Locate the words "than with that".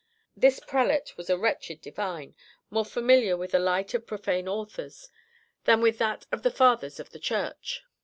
5.65-6.25